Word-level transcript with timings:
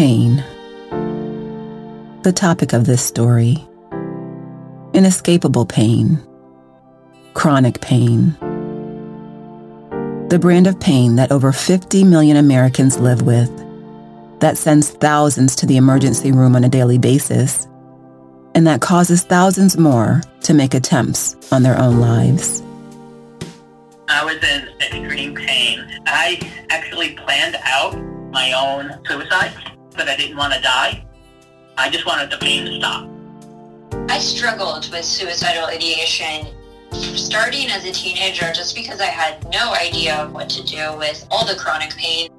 Pain. 0.00 0.42
The 2.22 2.32
topic 2.34 2.72
of 2.72 2.86
this 2.86 3.04
story 3.04 3.58
inescapable 4.94 5.66
pain, 5.66 6.18
chronic 7.34 7.82
pain. 7.82 8.34
The 10.30 10.38
brand 10.40 10.66
of 10.66 10.80
pain 10.80 11.16
that 11.16 11.30
over 11.30 11.52
50 11.52 12.04
million 12.04 12.38
Americans 12.38 12.98
live 12.98 13.20
with, 13.20 13.50
that 14.40 14.56
sends 14.56 14.88
thousands 14.88 15.54
to 15.56 15.66
the 15.66 15.76
emergency 15.76 16.32
room 16.32 16.56
on 16.56 16.64
a 16.64 16.70
daily 16.70 16.96
basis, 16.96 17.68
and 18.54 18.66
that 18.66 18.80
causes 18.80 19.22
thousands 19.22 19.76
more 19.76 20.22
to 20.44 20.54
make 20.54 20.72
attempts 20.72 21.36
on 21.52 21.62
their 21.62 21.78
own 21.78 22.00
lives. 22.00 22.62
I 24.08 24.24
was 24.24 24.36
in 24.36 24.66
extreme 24.80 25.34
pain. 25.34 26.00
I 26.06 26.40
actually 26.70 27.16
planned 27.16 27.58
out 27.64 28.00
my 28.32 28.52
own 28.52 28.98
suicide, 29.04 29.52
but 30.00 30.08
I 30.08 30.16
didn't 30.16 30.38
want 30.38 30.54
to 30.54 30.60
die. 30.62 31.04
I 31.76 31.90
just 31.90 32.06
wanted 32.06 32.30
the 32.30 32.38
pain 32.38 32.64
to 32.64 32.74
stop. 32.78 33.06
I 34.08 34.18
struggled 34.18 34.90
with 34.90 35.04
suicidal 35.04 35.66
ideation 35.66 36.46
starting 36.90 37.68
as 37.70 37.84
a 37.84 37.92
teenager 37.92 38.50
just 38.50 38.74
because 38.74 39.02
I 39.02 39.12
had 39.12 39.44
no 39.52 39.74
idea 39.74 40.16
of 40.16 40.32
what 40.32 40.48
to 40.50 40.62
do 40.62 40.96
with 40.96 41.26
all 41.30 41.46
the 41.46 41.54
chronic 41.54 41.94
pain 41.96 42.30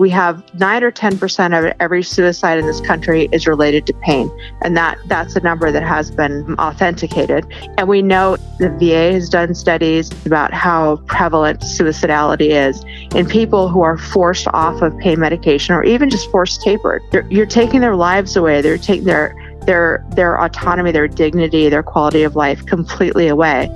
we 0.00 0.08
have 0.08 0.42
9 0.58 0.82
or 0.82 0.90
10% 0.90 1.58
of 1.58 1.76
every 1.78 2.02
suicide 2.02 2.58
in 2.58 2.64
this 2.64 2.80
country 2.80 3.28
is 3.32 3.46
related 3.46 3.86
to 3.86 3.92
pain. 3.92 4.30
And 4.62 4.74
that 4.74 4.98
that's 5.06 5.36
a 5.36 5.40
number 5.40 5.70
that 5.70 5.82
has 5.82 6.10
been 6.10 6.54
authenticated. 6.54 7.46
And 7.76 7.86
we 7.86 8.00
know 8.00 8.38
the 8.58 8.70
VA 8.70 9.12
has 9.12 9.28
done 9.28 9.54
studies 9.54 10.10
about 10.24 10.54
how 10.54 10.96
prevalent 11.06 11.60
suicidality 11.60 12.48
is 12.48 12.82
in 13.14 13.26
people 13.26 13.68
who 13.68 13.82
are 13.82 13.98
forced 13.98 14.48
off 14.54 14.80
of 14.80 14.96
pain 14.98 15.20
medication 15.20 15.74
or 15.74 15.84
even 15.84 16.08
just 16.08 16.30
forced 16.30 16.62
tapered 16.62 17.02
They're, 17.12 17.26
you're 17.30 17.44
taking 17.44 17.82
their 17.82 17.96
lives 17.96 18.36
away. 18.36 18.62
They're 18.62 18.78
taking 18.78 19.04
their 19.04 19.36
their 19.66 20.02
their 20.12 20.42
autonomy 20.42 20.92
their 20.92 21.08
dignity 21.08 21.68
their 21.68 21.82
quality 21.82 22.22
of 22.22 22.34
life 22.34 22.64
completely 22.64 23.28
away. 23.28 23.68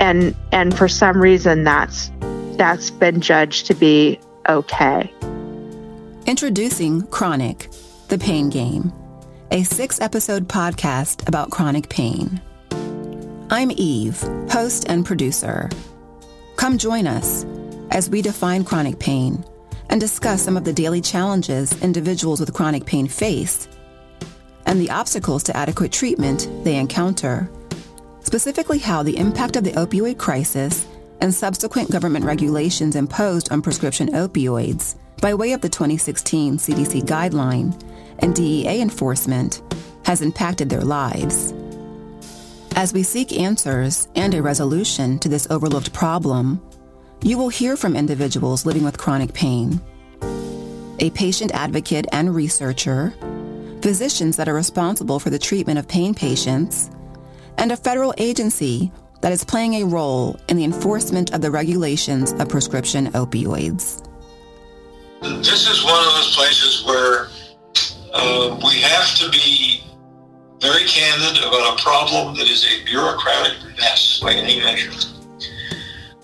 And 0.00 0.34
and 0.52 0.74
for 0.74 0.88
some 0.88 1.20
reason 1.20 1.64
that's 1.64 2.10
that's 2.56 2.90
been 2.90 3.20
judged 3.20 3.66
to 3.66 3.74
be 3.74 4.18
okay 4.48 5.12
Introducing 6.30 7.08
Chronic, 7.08 7.70
the 8.06 8.16
Pain 8.16 8.50
Game, 8.50 8.92
a 9.50 9.64
six 9.64 10.00
episode 10.00 10.46
podcast 10.46 11.26
about 11.26 11.50
chronic 11.50 11.88
pain. 11.88 12.40
I'm 13.50 13.72
Eve, 13.72 14.16
host 14.48 14.86
and 14.88 15.04
producer. 15.04 15.68
Come 16.54 16.78
join 16.78 17.08
us 17.08 17.44
as 17.90 18.08
we 18.08 18.22
define 18.22 18.62
chronic 18.62 19.00
pain 19.00 19.44
and 19.88 20.00
discuss 20.00 20.40
some 20.40 20.56
of 20.56 20.62
the 20.62 20.72
daily 20.72 21.00
challenges 21.00 21.72
individuals 21.82 22.38
with 22.38 22.54
chronic 22.54 22.86
pain 22.86 23.08
face 23.08 23.66
and 24.66 24.80
the 24.80 24.90
obstacles 24.90 25.42
to 25.42 25.56
adequate 25.56 25.90
treatment 25.90 26.48
they 26.62 26.76
encounter, 26.76 27.50
specifically 28.20 28.78
how 28.78 29.02
the 29.02 29.16
impact 29.16 29.56
of 29.56 29.64
the 29.64 29.72
opioid 29.72 30.16
crisis 30.16 30.86
and 31.20 31.34
subsequent 31.34 31.90
government 31.90 32.24
regulations 32.24 32.94
imposed 32.94 33.50
on 33.50 33.60
prescription 33.60 34.10
opioids 34.12 34.94
by 35.20 35.34
way 35.34 35.52
of 35.52 35.60
the 35.60 35.68
2016 35.68 36.56
CDC 36.56 37.02
guideline 37.02 37.78
and 38.20 38.34
DEA 38.34 38.80
enforcement 38.80 39.62
has 40.04 40.22
impacted 40.22 40.70
their 40.70 40.80
lives. 40.80 41.52
As 42.74 42.94
we 42.94 43.02
seek 43.02 43.38
answers 43.38 44.08
and 44.14 44.34
a 44.34 44.42
resolution 44.42 45.18
to 45.18 45.28
this 45.28 45.46
overlooked 45.50 45.92
problem, 45.92 46.62
you 47.22 47.36
will 47.36 47.50
hear 47.50 47.76
from 47.76 47.96
individuals 47.96 48.64
living 48.64 48.82
with 48.82 48.96
chronic 48.96 49.34
pain, 49.34 49.80
a 50.98 51.10
patient 51.10 51.50
advocate 51.52 52.06
and 52.12 52.34
researcher, 52.34 53.12
physicians 53.82 54.36
that 54.36 54.48
are 54.48 54.54
responsible 54.54 55.18
for 55.18 55.28
the 55.28 55.38
treatment 55.38 55.78
of 55.78 55.86
pain 55.86 56.14
patients, 56.14 56.90
and 57.58 57.72
a 57.72 57.76
federal 57.76 58.14
agency 58.16 58.90
that 59.20 59.32
is 59.32 59.44
playing 59.44 59.74
a 59.74 59.84
role 59.84 60.38
in 60.48 60.56
the 60.56 60.64
enforcement 60.64 61.34
of 61.34 61.42
the 61.42 61.50
regulations 61.50 62.32
of 62.32 62.48
prescription 62.48 63.08
opioids. 63.12 64.09
This 65.20 65.68
is 65.68 65.84
one 65.84 65.98
of 65.98 66.14
those 66.14 66.34
places 66.34 66.82
where 66.86 67.28
uh, 68.14 68.58
we 68.64 68.80
have 68.80 69.14
to 69.16 69.28
be 69.30 69.84
very 70.62 70.84
candid 70.84 71.44
about 71.44 71.78
a 71.78 71.82
problem 71.82 72.34
that 72.36 72.48
is 72.48 72.64
a 72.64 72.84
bureaucratic 72.84 73.58
mess 73.78 74.18
by 74.22 74.32
any 74.32 74.60
measure. 74.60 74.90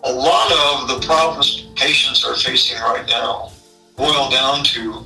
A 0.05 0.12
lot 0.12 0.51
of 0.51 0.89
the 0.89 1.07
problems 1.07 1.69
patients 1.77 2.25
are 2.25 2.37
facing 2.37 2.79
right 2.79 3.07
now 3.07 3.53
boil 3.97 4.31
down 4.31 4.65
to 4.65 5.05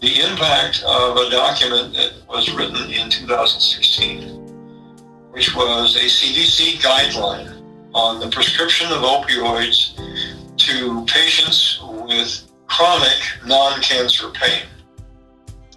the 0.00 0.20
impact 0.20 0.82
of 0.86 1.18
a 1.18 1.30
document 1.30 1.94
that 1.94 2.12
was 2.28 2.50
written 2.54 2.90
in 2.90 3.10
2016, 3.10 4.20
which 5.32 5.54
was 5.54 5.96
a 5.96 6.06
CDC 6.06 6.80
guideline 6.80 7.62
on 7.94 8.20
the 8.20 8.28
prescription 8.28 8.90
of 8.90 9.02
opioids 9.02 9.96
to 10.56 11.04
patients 11.06 11.78
with 11.82 12.46
chronic 12.76 13.18
non-cancer 13.46 14.28
pain. 14.32 14.62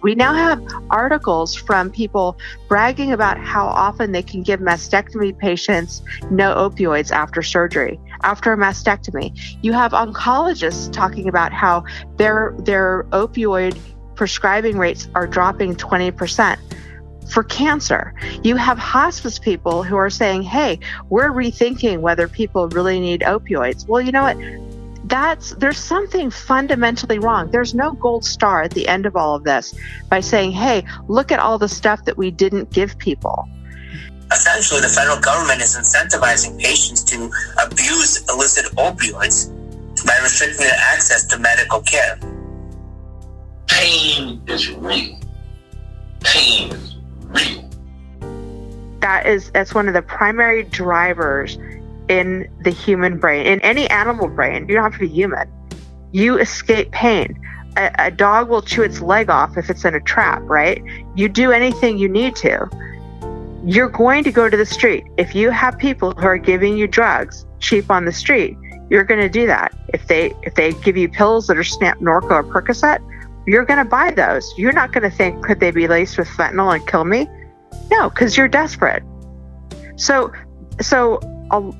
We 0.02 0.14
now 0.14 0.34
have 0.34 0.62
articles 0.90 1.54
from 1.54 1.90
people 1.90 2.38
bragging 2.68 3.12
about 3.12 3.38
how 3.38 3.66
often 3.66 4.12
they 4.12 4.22
can 4.22 4.42
give 4.42 4.60
mastectomy 4.60 5.36
patients 5.36 6.02
no 6.30 6.54
opioids 6.54 7.10
after 7.10 7.42
surgery, 7.42 7.98
after 8.22 8.52
a 8.52 8.56
mastectomy. 8.56 9.32
You 9.62 9.72
have 9.72 9.92
oncologists 9.92 10.92
talking 10.92 11.26
about 11.26 11.52
how 11.52 11.84
their 12.16 12.54
their 12.58 13.04
opioid 13.12 13.78
prescribing 14.14 14.76
rates 14.76 15.08
are 15.14 15.26
dropping 15.26 15.76
20% 15.76 16.58
for 17.30 17.44
cancer. 17.44 18.12
You 18.42 18.56
have 18.56 18.76
hospice 18.78 19.38
people 19.38 19.82
who 19.82 19.96
are 19.96 20.10
saying, 20.10 20.42
"Hey, 20.42 20.80
we're 21.08 21.30
rethinking 21.30 22.00
whether 22.00 22.28
people 22.28 22.68
really 22.68 23.00
need 23.00 23.22
opioids." 23.22 23.86
Well, 23.88 24.02
you 24.02 24.12
know 24.12 24.22
what? 24.22 24.36
That's 25.04 25.50
there's 25.56 25.78
something 25.78 26.30
fundamentally 26.30 27.18
wrong. 27.18 27.50
There's 27.50 27.74
no 27.74 27.92
gold 27.92 28.24
star 28.24 28.62
at 28.62 28.72
the 28.72 28.86
end 28.88 29.06
of 29.06 29.16
all 29.16 29.34
of 29.34 29.44
this 29.44 29.74
by 30.08 30.20
saying, 30.20 30.52
"Hey, 30.52 30.84
look 31.08 31.32
at 31.32 31.38
all 31.38 31.58
the 31.58 31.68
stuff 31.68 32.04
that 32.04 32.16
we 32.16 32.30
didn't 32.30 32.70
give 32.70 32.98
people." 32.98 33.48
Essentially, 34.32 34.80
the 34.80 34.88
federal 34.88 35.18
government 35.18 35.60
is 35.60 35.76
incentivizing 35.76 36.58
patients 36.60 37.02
to 37.04 37.30
abuse 37.64 38.24
illicit 38.30 38.66
opioids 38.76 39.48
by 40.06 40.16
restricting 40.22 40.66
their 40.66 40.78
access 40.78 41.26
to 41.26 41.38
medical 41.38 41.80
care. 41.82 42.18
Pain 43.66 44.40
is 44.46 44.70
real. 44.70 45.18
Pain 46.20 46.72
is 46.72 46.96
real. 47.22 47.68
That 49.00 49.26
is 49.26 49.50
that's 49.50 49.74
one 49.74 49.88
of 49.88 49.94
the 49.94 50.02
primary 50.02 50.64
drivers 50.64 51.58
in 52.10 52.50
the 52.64 52.70
human 52.70 53.18
brain, 53.18 53.46
in 53.46 53.60
any 53.60 53.88
animal 53.88 54.26
brain. 54.26 54.68
You 54.68 54.74
don't 54.74 54.82
have 54.82 54.94
to 54.94 54.98
be 54.98 55.08
human. 55.08 55.48
You 56.10 56.38
escape 56.38 56.90
pain. 56.90 57.40
A, 57.76 57.92
a, 57.98 58.10
dog 58.10 58.48
will 58.48 58.62
chew 58.62 58.82
its 58.82 59.00
leg 59.00 59.30
off 59.30 59.56
if 59.56 59.70
it's 59.70 59.84
in 59.84 59.94
a 59.94 60.00
trap, 60.00 60.42
right? 60.42 60.82
You 61.14 61.28
do 61.28 61.52
anything 61.52 61.98
you 61.98 62.08
need 62.08 62.34
to. 62.36 62.68
You're 63.64 63.88
going 63.88 64.24
to 64.24 64.32
go 64.32 64.50
to 64.50 64.56
the 64.56 64.66
street. 64.66 65.04
If 65.18 65.36
you 65.36 65.50
have 65.50 65.78
people 65.78 66.10
who 66.10 66.26
are 66.26 66.36
giving 66.36 66.76
you 66.76 66.88
drugs 66.88 67.46
cheap 67.60 67.88
on 67.92 68.06
the 68.06 68.12
street, 68.12 68.56
you're 68.90 69.04
going 69.04 69.20
to 69.20 69.28
do 69.28 69.46
that. 69.46 69.72
If 69.94 70.08
they 70.08 70.34
if 70.42 70.56
they 70.56 70.72
give 70.72 70.96
you 70.96 71.08
pills 71.08 71.46
that 71.46 71.56
are 71.56 71.62
Snap 71.62 72.00
Norco 72.00 72.32
or 72.32 72.42
Percocet, 72.42 72.98
you're 73.46 73.64
going 73.64 73.78
to 73.78 73.88
buy 73.88 74.10
those. 74.10 74.52
You're 74.58 74.72
not 74.72 74.92
going 74.92 75.08
to 75.08 75.16
think 75.16 75.44
could 75.44 75.60
they 75.60 75.70
be 75.70 75.86
laced 75.86 76.18
with 76.18 76.26
fentanyl 76.26 76.74
and 76.74 76.84
kill 76.88 77.04
me? 77.04 77.28
No, 77.88 78.10
because 78.10 78.36
you're 78.36 78.48
desperate. 78.48 79.04
So 79.94 80.32
so 80.80 81.20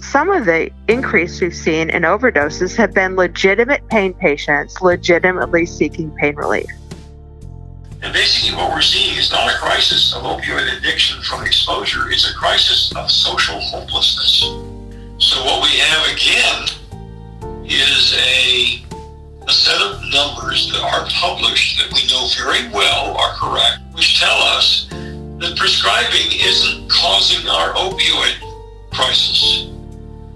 some 0.00 0.30
of 0.30 0.46
the 0.46 0.70
increase 0.88 1.40
we've 1.40 1.54
seen 1.54 1.90
in 1.90 2.02
overdoses 2.02 2.76
have 2.76 2.92
been 2.92 3.14
legitimate 3.14 3.86
pain 3.88 4.12
patients 4.14 4.80
legitimately 4.80 5.64
seeking 5.64 6.10
pain 6.16 6.34
relief. 6.34 6.66
And 8.02 8.12
basically, 8.12 8.56
what 8.56 8.72
we're 8.72 8.82
seeing 8.82 9.16
is 9.16 9.30
not 9.30 9.52
a 9.52 9.56
crisis 9.58 10.14
of 10.14 10.22
opioid 10.22 10.76
addiction 10.76 11.22
from 11.22 11.44
exposure, 11.44 12.10
it's 12.10 12.28
a 12.28 12.34
crisis 12.34 12.92
of 12.96 13.10
social 13.10 13.60
hopelessness. 13.60 14.40
So, 15.18 15.44
what 15.44 15.62
we 15.62 15.76
have 15.78 16.16
again 16.16 17.62
is 17.64 18.14
a, 18.16 18.82
a 19.46 19.52
set 19.52 19.80
of 19.82 20.02
numbers 20.10 20.72
that 20.72 20.82
are 20.82 21.06
published 21.10 21.78
that 21.78 21.92
we 21.94 22.08
know 22.08 22.26
very 22.42 22.68
well 22.74 23.16
are 23.16 23.34
correct, 23.36 23.82
which 23.92 24.18
tell 24.18 24.38
us 24.56 24.88
that 24.90 25.54
prescribing 25.56 26.32
isn't 26.32 26.90
causing 26.90 27.46
our 27.48 27.72
opioid 27.74 28.49
crisis. 29.00 29.70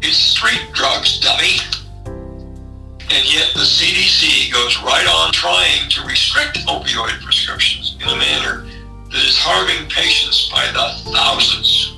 It's 0.00 0.16
street 0.16 0.62
drugs, 0.72 1.20
dummy. 1.20 1.58
And 2.06 3.32
yet 3.32 3.52
the 3.52 3.60
CDC 3.60 4.52
goes 4.52 4.82
right 4.82 5.06
on 5.06 5.32
trying 5.32 5.90
to 5.90 6.06
restrict 6.06 6.58
opioid 6.66 7.22
prescriptions 7.22 7.96
in 8.00 8.08
a 8.08 8.16
manner 8.16 8.64
that 9.10 9.22
is 9.22 9.38
harming 9.38 9.88
patients 9.90 10.48
by 10.50 10.66
the 10.72 11.12
thousands. 11.12 11.94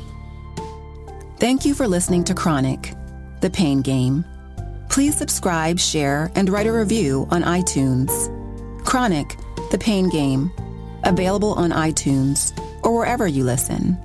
Thank 1.39 1.65
you 1.65 1.75
for 1.75 1.87
listening 1.87 2.25
to 2.25 2.35
Chronic, 2.35 2.95
the 3.41 3.51
pain 3.51 3.81
game. 3.81 4.25
Please 4.89 5.17
subscribe, 5.17 5.79
share, 5.79 6.33
and 6.35 6.49
write 6.49 6.67
a 6.67 6.73
review 6.73 7.29
on 7.31 7.43
iTunes. 7.45 8.11
Chronic, 8.85 9.37
The 9.71 9.79
Pain 9.79 10.09
Game, 10.09 10.51
available 11.05 11.53
on 11.55 11.71
iTunes 11.71 12.57
or 12.83 12.97
wherever 12.97 13.27
you 13.27 13.45
listen. 13.45 13.97